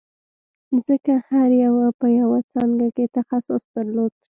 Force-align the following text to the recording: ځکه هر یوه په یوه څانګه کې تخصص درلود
ځکه 0.87 1.13
هر 1.29 1.49
یوه 1.65 1.87
په 1.99 2.07
یوه 2.19 2.39
څانګه 2.51 2.87
کې 2.95 3.05
تخصص 3.17 3.61
درلود 3.75 4.13